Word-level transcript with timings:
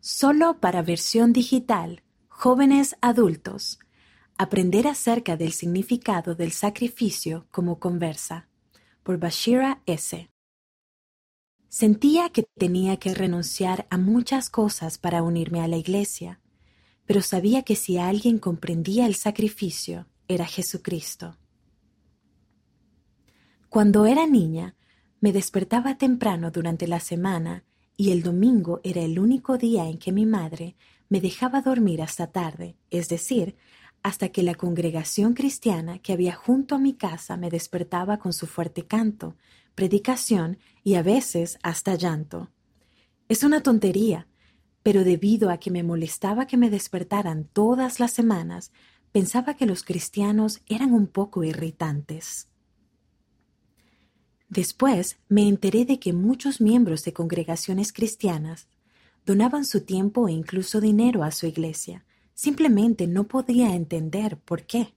Solo 0.00 0.60
para 0.60 0.82
versión 0.82 1.32
digital, 1.32 2.02
jóvenes 2.28 2.96
adultos. 3.00 3.80
Aprender 4.36 4.86
acerca 4.86 5.36
del 5.36 5.52
significado 5.52 6.36
del 6.36 6.52
sacrificio 6.52 7.48
como 7.50 7.80
conversa. 7.80 8.48
Por 9.02 9.18
Bashira 9.18 9.82
S. 9.86 10.30
Sentía 11.68 12.30
que 12.30 12.44
tenía 12.56 12.98
que 12.98 13.12
renunciar 13.12 13.88
a 13.90 13.98
muchas 13.98 14.50
cosas 14.50 14.98
para 14.98 15.24
unirme 15.24 15.62
a 15.62 15.68
la 15.68 15.76
iglesia, 15.76 16.40
pero 17.04 17.20
sabía 17.20 17.62
que 17.62 17.74
si 17.74 17.98
alguien 17.98 18.38
comprendía 18.38 19.04
el 19.04 19.16
sacrificio, 19.16 20.06
era 20.28 20.46
Jesucristo. 20.46 21.36
Cuando 23.68 24.06
era 24.06 24.26
niña, 24.28 24.76
me 25.20 25.32
despertaba 25.32 25.98
temprano 25.98 26.52
durante 26.52 26.86
la 26.86 27.00
semana 27.00 27.64
y 28.00 28.12
el 28.12 28.22
domingo 28.22 28.80
era 28.84 29.02
el 29.02 29.18
único 29.18 29.58
día 29.58 29.88
en 29.88 29.98
que 29.98 30.12
mi 30.12 30.24
madre 30.24 30.76
me 31.08 31.20
dejaba 31.20 31.62
dormir 31.62 32.00
hasta 32.00 32.28
tarde, 32.28 32.76
es 32.90 33.08
decir, 33.08 33.56
hasta 34.04 34.28
que 34.28 34.44
la 34.44 34.54
congregación 34.54 35.34
cristiana 35.34 35.98
que 35.98 36.12
había 36.12 36.32
junto 36.32 36.76
a 36.76 36.78
mi 36.78 36.94
casa 36.94 37.36
me 37.36 37.50
despertaba 37.50 38.18
con 38.18 38.32
su 38.32 38.46
fuerte 38.46 38.86
canto, 38.86 39.36
predicación 39.74 40.58
y 40.84 40.94
a 40.94 41.02
veces 41.02 41.58
hasta 41.64 41.96
llanto. 41.96 42.52
Es 43.28 43.42
una 43.42 43.64
tontería, 43.64 44.28
pero 44.84 45.02
debido 45.02 45.50
a 45.50 45.58
que 45.58 45.72
me 45.72 45.82
molestaba 45.82 46.46
que 46.46 46.56
me 46.56 46.70
despertaran 46.70 47.48
todas 47.52 47.98
las 47.98 48.12
semanas, 48.12 48.70
pensaba 49.10 49.54
que 49.54 49.66
los 49.66 49.82
cristianos 49.82 50.60
eran 50.68 50.92
un 50.92 51.08
poco 51.08 51.42
irritantes. 51.42 52.48
Después 54.48 55.18
me 55.28 55.46
enteré 55.46 55.84
de 55.84 56.00
que 56.00 56.12
muchos 56.12 56.60
miembros 56.60 57.04
de 57.04 57.12
congregaciones 57.12 57.92
cristianas 57.92 58.66
donaban 59.26 59.66
su 59.66 59.82
tiempo 59.82 60.26
e 60.26 60.32
incluso 60.32 60.80
dinero 60.80 61.22
a 61.22 61.30
su 61.30 61.46
iglesia. 61.46 62.06
Simplemente 62.32 63.06
no 63.06 63.24
podía 63.24 63.74
entender 63.74 64.38
por 64.38 64.64
qué. 64.64 64.94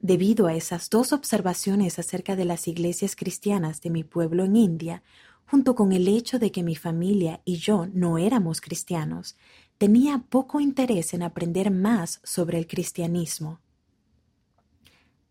Debido 0.00 0.46
a 0.46 0.54
esas 0.54 0.90
dos 0.90 1.12
observaciones 1.12 1.98
acerca 1.98 2.34
de 2.34 2.46
las 2.46 2.66
iglesias 2.66 3.14
cristianas 3.14 3.80
de 3.80 3.90
mi 3.90 4.02
pueblo 4.02 4.44
en 4.44 4.56
India, 4.56 5.02
junto 5.46 5.74
con 5.74 5.92
el 5.92 6.08
hecho 6.08 6.38
de 6.38 6.50
que 6.50 6.64
mi 6.64 6.74
familia 6.74 7.42
y 7.44 7.56
yo 7.56 7.86
no 7.92 8.18
éramos 8.18 8.60
cristianos, 8.60 9.36
tenía 9.78 10.24
poco 10.28 10.58
interés 10.58 11.14
en 11.14 11.22
aprender 11.22 11.70
más 11.70 12.20
sobre 12.24 12.58
el 12.58 12.66
cristianismo. 12.66 13.60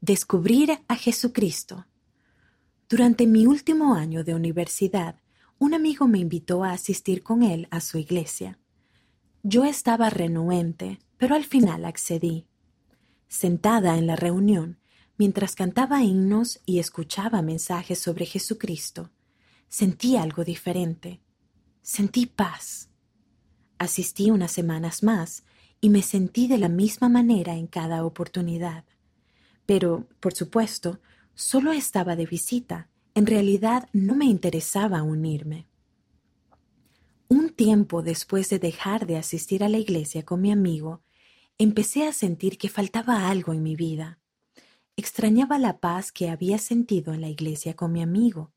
Descubrir 0.02 0.80
a 0.88 0.96
Jesucristo 0.96 1.86
durante 2.90 3.28
mi 3.28 3.46
último 3.46 3.94
año 3.94 4.24
de 4.24 4.34
universidad, 4.34 5.16
un 5.60 5.76
amigo 5.76 6.08
me 6.08 6.18
invitó 6.18 6.64
a 6.64 6.72
asistir 6.72 7.22
con 7.22 7.44
él 7.44 7.68
a 7.70 7.82
su 7.82 8.00
iglesia. 8.00 8.58
Yo 9.44 9.64
estaba 9.64 10.10
renuente, 10.10 11.00
pero 11.18 11.36
al 11.36 11.46
final 11.46 11.86
accedí. 11.86 12.48
Sentada 13.28 13.98
en 13.98 14.08
la 14.08 14.16
reunión, 14.16 14.80
mientras 15.18 15.54
cantaba 15.54 16.04
himnos 16.04 16.62
y 16.66 16.80
escuchaba 16.80 17.44
mensajes 17.44 18.00
sobre 18.00 18.26
Jesucristo, 18.26 19.12
sentí 19.68 20.18
algo 20.18 20.44
diferente. 20.44 21.22
Sentí 21.84 22.26
paz. 22.26 22.90
Asistí 23.78 24.32
unas 24.32 24.52
semanas 24.52 25.04
más 25.04 25.44
y 25.80 25.90
me 25.90 26.02
sentí 26.02 26.48
de 26.48 26.58
la 26.58 26.70
misma 26.70 27.08
manera 27.08 27.54
en 27.56 27.68
cada 27.68 28.04
oportunidad. 28.04 28.84
Pero, 29.68 30.08
por 30.20 30.34
supuesto, 30.34 31.00
Solo 31.40 31.72
estaba 31.72 32.18
de 32.18 32.26
visita. 32.26 32.90
En 33.16 33.26
realidad 33.26 33.88
no 33.94 34.14
me 34.14 34.26
interesaba 34.26 35.04
unirme. 35.04 35.70
Un 37.30 37.52
tiempo 37.52 38.02
después 38.02 38.50
de 38.50 38.60
dejar 38.60 39.08
de 39.08 39.16
asistir 39.16 39.64
a 39.64 39.70
la 39.70 39.78
iglesia 39.78 40.26
con 40.26 40.42
mi 40.42 40.52
amigo, 40.52 41.02
empecé 41.58 42.06
a 42.06 42.12
sentir 42.12 42.58
que 42.58 42.68
faltaba 42.68 43.30
algo 43.30 43.54
en 43.54 43.64
mi 43.64 43.78
vida. 43.78 44.20
Extrañaba 44.98 45.58
la 45.60 45.80
paz 45.80 46.12
que 46.12 46.30
había 46.30 46.58
sentido 46.58 47.14
en 47.14 47.22
la 47.22 47.30
iglesia 47.30 47.74
con 47.74 47.94
mi 47.94 48.02
amigo. 48.02 48.52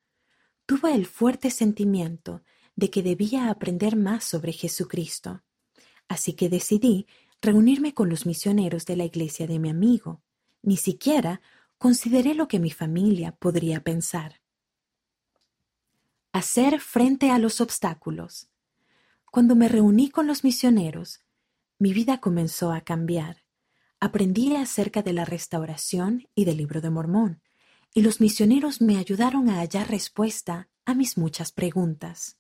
Tuve 0.67 0.93
el 0.93 1.07
fuerte 1.07 1.53
sentimiento 1.53 2.43
de 2.75 2.91
que 2.91 3.05
debía 3.05 3.49
aprender 3.49 3.95
más 3.95 4.25
sobre 4.25 4.53
Jesucristo. 4.53 5.45
Así 6.09 6.33
que 6.33 6.49
decidí 6.49 7.07
reunirme 7.41 7.95
con 7.95 8.09
los 8.09 8.27
misioneros 8.27 8.87
de 8.87 8.97
la 8.97 9.05
iglesia 9.05 9.47
de 9.47 9.61
mi 9.61 9.71
amigo. 9.71 10.21
Ni 10.63 10.77
siquiera 10.77 11.41
consideré 11.83 12.37
lo 12.37 12.47
que 12.47 12.61
mi 12.61 12.71
familia 12.71 13.33
podría 13.33 13.83
pensar. 13.83 14.41
Hacer 16.33 16.79
frente 16.79 17.33
a 17.33 17.41
los 17.41 17.61
obstáculos. 17.61 18.49
Cuando 19.33 19.57
me 19.57 19.67
reuní 19.67 20.09
con 20.09 20.29
los 20.29 20.45
misioneros, 20.45 21.25
mi 21.81 21.93
vida 21.93 22.21
comenzó 22.21 22.71
a 22.71 22.83
cambiar. 22.83 23.43
Aprendí 23.99 24.55
acerca 24.55 25.03
de 25.03 25.13
la 25.13 25.25
restauración 25.25 26.29
y 26.37 26.45
del 26.45 26.59
libro 26.59 26.81
de 26.81 26.91
Mormón, 26.91 27.43
y 27.93 28.03
los 28.03 28.21
misioneros 28.21 28.81
me 28.81 28.97
ayudaron 28.97 29.49
a 29.49 29.59
hallar 29.59 29.91
respuesta 29.91 30.69
a 30.85 30.95
mis 30.95 31.19
muchas 31.19 31.51
preguntas. 31.51 32.39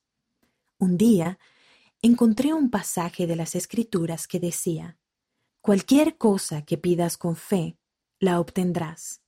Un 0.79 0.97
día 0.97 1.41
encontré 2.01 2.55
un 2.55 2.71
pasaje 2.71 3.27
de 3.27 3.35
las 3.35 3.57
Escrituras 3.57 4.29
que 4.29 4.39
decía, 4.39 4.99
Cualquier 5.61 6.17
cosa 6.17 6.63
que 6.63 6.79
pidas 6.79 7.17
con 7.17 7.35
fe, 7.35 7.77
la 8.21 8.39
obtendrás 8.39 9.22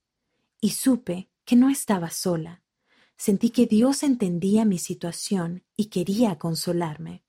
y 0.65 0.71
supe 0.71 1.29
que 1.45 1.57
no 1.57 1.69
estaba 1.69 2.09
sola. 2.09 2.63
Sentí 3.19 3.51
que 3.51 3.67
Dios 3.67 4.03
entendía 4.03 4.65
mi 4.65 4.79
situación 4.79 5.63
y 5.77 5.91
quería 5.91 6.39
consolarme. 6.39 7.23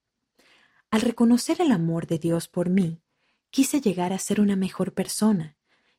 Al 0.89 1.01
reconocer 1.01 1.59
el 1.59 1.73
amor 1.73 2.07
de 2.07 2.17
Dios 2.17 2.47
por 2.47 2.69
mí, 2.69 3.01
quise 3.49 3.81
llegar 3.81 4.13
a 4.13 4.19
ser 4.19 4.39
una 4.39 4.55
mejor 4.55 4.93
persona, 4.93 5.57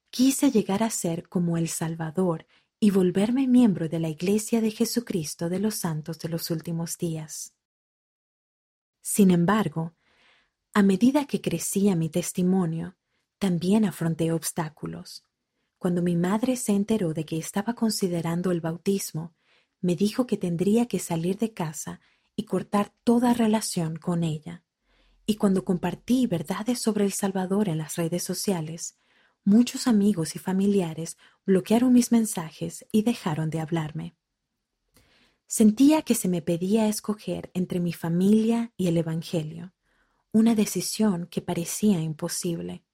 quise 0.09 0.51
llegar 0.51 0.83
a 0.83 0.89
ser 0.89 1.29
como 1.29 1.59
el 1.59 1.69
Salvador 1.69 2.47
y 2.81 2.91
volverme 2.91 3.47
miembro 3.47 3.91
de 3.91 4.01
la 4.01 4.09
Iglesia 4.09 4.63
de 4.63 4.71
Jesucristo 4.71 5.51
de 5.51 5.59
los 5.59 5.75
Santos 5.75 6.19
de 6.19 6.31
los 6.31 6.51
últimos 6.51 6.97
días. 6.97 7.53
Sin 9.03 9.31
embargo, 9.31 9.95
a 10.73 10.83
medida 10.83 11.27
que 11.27 11.43
crecía 11.43 11.97
mi 11.97 12.09
testimonio, 12.09 12.97
también 13.39 13.85
afronté 13.85 14.33
obstáculos. 14.33 15.26
Cuando 15.87 16.03
mi 16.03 16.17
madre 16.17 16.57
se 16.57 16.73
enteró 16.73 17.15
de 17.15 17.25
que 17.25 17.39
estaba 17.39 17.75
considerando 17.75 18.51
el 18.51 18.61
bautismo, 18.61 19.37
me 19.81 19.95
dijo 19.95 20.27
que 20.27 20.37
tendría 20.37 20.87
que 20.87 20.99
salir 20.99 21.39
de 21.39 21.53
casa 21.53 22.01
y 22.35 22.43
cortar 22.43 22.93
toda 23.05 23.33
relación 23.35 23.95
con 23.95 24.25
ella. 24.25 24.65
Y 25.27 25.37
cuando 25.37 25.65
compartí 25.65 26.27
verdades 26.27 26.83
sobre 26.83 27.05
El 27.05 27.13
Salvador 27.13 27.69
en 27.69 27.79
las 27.79 27.95
redes 27.95 28.25
sociales, 28.25 28.99
muchos 29.45 29.87
amigos 29.87 30.35
y 30.35 30.41
familiares 30.41 31.19
bloquearon 31.45 31.93
mis 31.93 32.11
mensajes 32.11 32.85
y 32.91 33.03
dejaron 33.03 33.49
de 33.49 33.61
hablarme. 33.61 34.17
Sentía 35.47 36.03
que 36.03 36.17
se 36.17 36.27
me 36.27 36.43
pedía 36.43 36.89
escoger 36.89 37.53
entre 37.55 37.79
mi 37.79 37.93
familia 37.93 38.73
y 38.77 38.89
el 38.89 38.97
Evangelio, 38.97 39.73
una 40.33 40.57
decisión 40.57 41.29
que 41.29 41.43
parecía 41.43 42.01
imposible. 42.01 42.86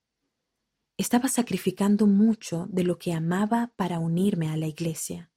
Estaba 1.02 1.28
sacrificando 1.28 2.06
mucho 2.06 2.68
de 2.70 2.84
lo 2.84 2.96
que 2.96 3.12
amaba 3.12 3.72
para 3.74 3.98
unirme 3.98 4.50
a 4.50 4.56
la 4.56 4.68
iglesia, 4.68 5.32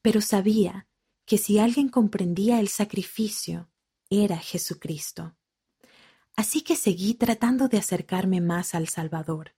pero 0.00 0.22
sabía 0.22 0.88
que 1.26 1.36
si 1.36 1.58
alguien 1.58 1.90
comprendía 1.90 2.58
el 2.58 2.68
sacrificio, 2.68 3.68
era 4.08 4.38
Jesucristo. 4.38 5.36
Así 6.36 6.62
que 6.62 6.74
seguí 6.74 7.12
tratando 7.12 7.68
de 7.68 7.76
acercarme 7.76 8.40
más 8.40 8.74
al 8.74 8.88
Salvador. 8.88 9.54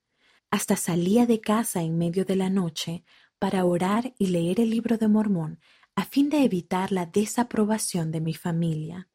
Hasta 0.51 0.75
salía 0.75 1.27
de 1.27 1.41
casa 1.41 1.81
en 1.81 1.97
medio 1.97 2.25
de 2.25 2.35
la 2.35 2.51
noche 2.51 3.05
para 3.39 3.65
orar 3.65 4.13
y 4.19 4.27
leer 4.27 4.59
el 4.59 4.71
libro 4.71 4.99
de 4.99 5.07
Mormón 5.07 5.61
a 5.95 6.07
fin 6.07 6.29
de 6.29 6.43
evitar 6.43 6.91
la 6.91 7.07
desaprobación 7.07 8.11
de 8.11 8.21
mi 8.21 8.35
familia. 8.35 9.09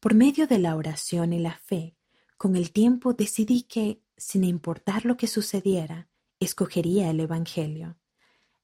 Por 0.00 0.14
medio 0.14 0.46
de 0.46 0.58
la 0.60 0.76
oración 0.76 1.34
y 1.34 1.40
la 1.40 1.58
fe, 1.58 1.94
con 2.38 2.56
el 2.56 2.72
tiempo 2.72 3.12
decidí 3.12 3.64
que 3.64 4.00
sin 4.16 4.44
importar 4.44 5.04
lo 5.04 5.16
que 5.16 5.26
sucediera, 5.26 6.08
escogería 6.40 7.10
el 7.10 7.20
Evangelio. 7.20 7.98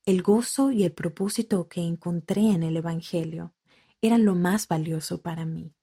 El 0.05 0.23
gozo 0.23 0.73
y 0.73 0.85
el 0.85 0.93
propósito 0.93 1.69
que 1.69 1.81
encontré 1.81 2.51
en 2.51 2.63
el 2.63 2.77
Evangelio 2.77 3.55
eran 4.01 4.25
lo 4.25 4.35
más 4.35 4.67
valioso 4.67 5.23
para 5.23 5.45
mí. 5.45 5.75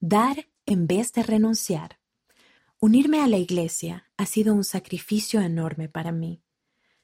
Dar 0.00 0.48
en 0.66 0.86
vez 0.86 1.12
de 1.12 1.22
renunciar. 1.22 2.00
Unirme 2.80 3.20
a 3.20 3.28
la 3.28 3.38
Iglesia 3.38 4.10
ha 4.16 4.26
sido 4.26 4.54
un 4.54 4.64
sacrificio 4.64 5.40
enorme 5.40 5.88
para 5.88 6.12
mí. 6.12 6.42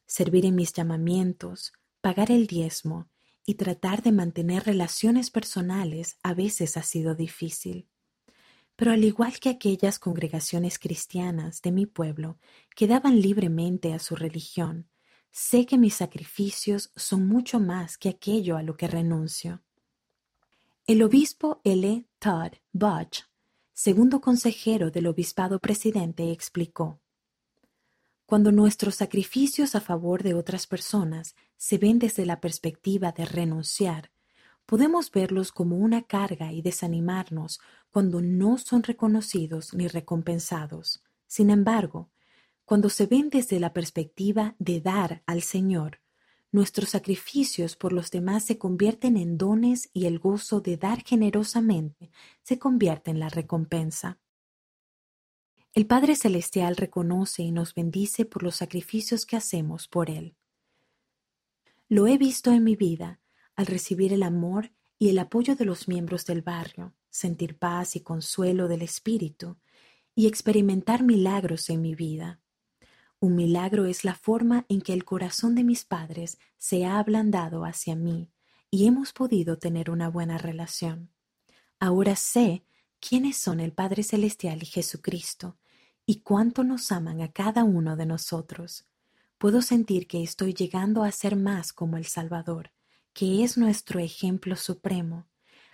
Servir 0.07 0.47
en 0.47 0.55
mis 0.55 0.73
llamamientos, 0.73 1.73
pagar 2.01 2.31
el 2.31 2.47
diezmo 2.47 3.11
y 3.45 3.55
tratar 3.55 4.03
de 4.03 4.13
mantener 4.13 4.65
relaciones 4.65 5.31
personales 5.31 6.19
a 6.23 6.35
veces 6.35 6.77
ha 6.77 6.83
sido 6.83 7.15
difícil. 7.15 7.89
Pero 8.79 8.93
al 8.93 9.03
igual 9.03 9.41
que 9.41 9.49
aquellas 9.49 9.99
congregaciones 9.99 10.79
cristianas 10.79 11.63
de 11.63 11.73
mi 11.73 11.85
pueblo 11.85 12.39
que 12.77 12.87
daban 12.87 13.21
libremente 13.21 13.93
a 13.93 13.99
su 13.99 14.15
religión, 14.15 14.89
sé 15.33 15.67
que 15.67 15.77
mis 15.77 15.95
sacrificios 15.95 16.93
son 16.95 17.27
mucho 17.27 17.59
más 17.59 17.99
que 17.99 18.09
aquello 18.09 18.57
a 18.57 18.63
lo 18.63 18.77
que 18.77 18.87
renuncio. 18.87 19.65
El 20.87 21.03
obispo 21.03 21.61
L. 21.65 22.07
Todd 22.21 22.53
Butch, 22.71 23.25
segundo 23.73 24.21
consejero 24.21 24.93
del 24.93 25.09
obispado 25.09 25.59
presidente, 25.59 26.31
explicó 26.31 27.01
Cuando 28.27 28.53
nuestros 28.53 28.95
sacrificios 28.95 29.75
a 29.75 29.81
favor 29.81 30.23
de 30.23 30.35
otras 30.35 30.69
personas 30.69 31.35
se 31.57 31.79
ven 31.79 31.99
desde 31.99 32.25
la 32.25 32.41
perspectiva 32.41 33.11
de 33.11 33.25
renunciar, 33.25 34.13
podemos 34.69 35.11
verlos 35.11 35.51
como 35.51 35.79
una 35.79 36.03
carga 36.03 36.53
y 36.53 36.61
desanimarnos 36.61 37.59
cuando 37.91 38.21
no 38.21 38.59
son 38.59 38.83
reconocidos 38.83 39.73
ni 39.73 39.89
recompensados. 39.89 41.03
Sin 41.27 41.49
embargo, 41.49 42.11
cuando 42.67 42.91
se 42.91 43.07
ven 43.07 43.31
desde 43.31 43.61
la 43.61 43.73
perspectiva 43.73 44.57
de 44.59 44.83
dar 44.83 45.23
al 45.25 45.41
Señor, 45.41 46.03
nuestros 46.53 46.91
sacrificios 46.91 47.77
por 47.77 47.95
los 47.95 48.11
demás 48.11 48.45
se 48.45 48.59
convierten 48.59 49.17
en 49.17 49.39
dones 49.39 49.89
y 49.95 50.05
el 50.05 50.19
gozo 50.19 50.61
de 50.61 50.77
dar 50.77 51.03
generosamente 51.03 52.11
se 52.43 52.59
convierte 52.59 53.11
en 53.11 53.21
la 53.21 53.31
recompensa. 53.31 54.19
El 55.73 55.87
Padre 55.87 56.15
Celestial 56.15 56.77
reconoce 56.77 57.43
y 57.43 57.53
nos 57.53 57.73
bendice 57.75 58.27
por 58.27 58.43
los 58.43 58.57
sacrificios 58.57 59.25
que 59.25 59.37
hacemos 59.37 59.89
por 59.89 60.11
Él. 60.11 60.37
Lo 61.89 62.07
he 62.07 62.19
visto 62.19 62.53
en 62.53 62.65
mi 62.65 62.77
vida 62.77 63.19
al 63.59 63.67
recibir 63.67 64.13
el 64.13 64.23
amor 64.23 64.71
y 65.01 65.09
el 65.09 65.19
apoyo 65.19 65.57
de 65.57 65.65
los 65.65 65.89
miembros 65.89 66.25
del 66.25 66.43
barrio, 66.43 66.95
sentir 67.11 67.59
paz 67.59 67.97
y 67.97 68.01
consuelo 68.01 68.69
del 68.69 68.83
Espíritu 68.83 69.59
y 70.15 70.29
experimentar 70.29 71.03
milagros 71.03 71.69
en 71.69 71.83
mi 71.83 71.97
vida. 71.97 72.41
Un 73.19 73.35
milagro 73.35 73.87
es 73.87 74.05
la 74.05 74.15
forma 74.15 74.65
en 74.69 74.81
que 74.81 74.93
el 74.93 75.05
corazón 75.05 75.57
de 75.57 75.65
mis 75.65 75.85
padres 75.85 76.39
se 76.57 76.87
ha 76.87 77.01
ablandado 77.01 77.65
hacia 77.65 77.97
mí 77.97 78.31
y 78.71 78.87
hemos 78.87 79.13
podido 79.13 79.59
tener 79.59 79.91
una 79.91 80.09
buena 80.09 80.39
relación. 80.39 81.11
Ahora 81.81 82.15
sé 82.15 82.65
quiénes 83.01 83.39
son 83.39 83.59
el 83.59 83.73
Padre 83.73 84.05
Celestial 84.05 84.63
y 84.63 84.67
Jesucristo 84.67 85.59
y 86.07 86.21
cuánto 86.21 86.63
nos 86.63 86.93
aman 86.93 87.23
a 87.23 87.33
cada 87.33 87.65
uno 87.65 87.97
de 87.97 88.07
nosotros. 88.07 88.87
Puedo 89.37 89.63
sentir 89.63 90.07
que 90.07 90.23
estoy 90.23 90.55
llegando 90.55 91.03
a 91.03 91.11
ser 91.11 91.35
más 91.35 91.73
como 91.73 91.97
el 91.97 92.07
Salvador, 92.07 92.71
que 93.19 93.43
es 93.43 93.59
nuestro 93.59 93.99
ejemplo 93.99 94.55
supremo, 94.55 95.27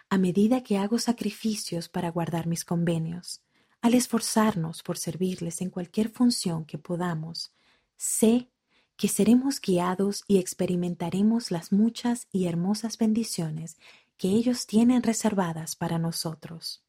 a 0.09 0.17
medida 0.17 0.63
que 0.63 0.79
hago 0.79 0.99
sacrificios 0.99 1.91
para 1.91 2.11
guardar 2.11 2.47
mis 2.47 2.65
convenios. 2.65 3.43
Al 3.83 3.93
esforzarnos 3.93 4.83
por 4.83 4.97
servirles 4.97 5.61
en 5.61 5.69
cualquier 5.69 6.09
función 6.09 6.65
que 6.65 6.79
podamos, 6.79 7.53
sé 7.99 8.49
que 8.97 9.09
seremos 9.09 9.61
guiados 9.61 10.25
y 10.27 10.39
experimentaremos 10.39 11.51
las 11.51 11.71
muchas 11.71 12.29
y 12.33 12.47
hermosas 12.47 12.97
bendiciones 12.97 13.77
que 14.17 14.29
ellos 14.29 14.67
tienen 14.67 15.03
reservadas 15.03 15.77
para 15.77 15.99
nosotros. 15.99 16.84